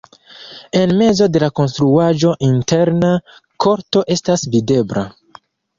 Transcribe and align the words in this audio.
En 0.79 0.93
mezo 1.01 1.27
de 1.35 1.41
la 1.43 1.49
konstruaĵo 1.59 2.33
interna 2.49 3.15
korto 3.67 4.07
estas 4.19 4.51
videbla. 4.57 5.11